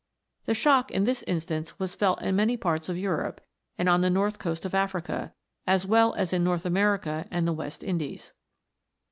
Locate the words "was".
1.77-1.93